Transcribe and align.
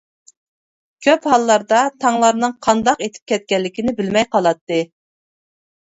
كۆپ 1.07 1.27
ھاللاردا 1.31 1.81
تاڭلارنىڭ 2.05 2.55
قانداق 2.69 3.05
ئېتىپ 3.07 3.31
كەتكەنلىكىنى 3.33 3.97
بىلمەي 4.01 4.29
قالاتتى. 4.37 4.81